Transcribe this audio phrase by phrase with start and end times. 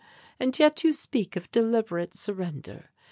[0.39, 2.89] And yet you speak of deliberate surrender!